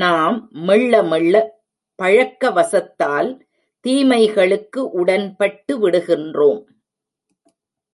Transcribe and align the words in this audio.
நாம் 0.00 0.36
மெள்ள 0.66 1.02
மெள்ள 1.02 1.34
பழக்க 1.98 2.50
வசத்தால் 2.50 3.28
தீமைகளுக்கு 3.84 4.80
உடன்பட்டுவிடுகின்றோம். 5.04 6.62